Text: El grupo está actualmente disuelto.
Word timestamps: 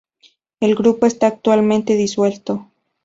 El 0.61 0.73
grupo 0.73 1.05
está 1.05 1.27
actualmente 1.27 1.93
disuelto. 1.93 2.65